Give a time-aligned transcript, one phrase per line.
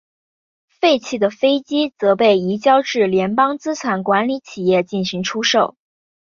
[0.67, 5.75] 废弃的飞机则被移交至联邦资产管理企业进行出售。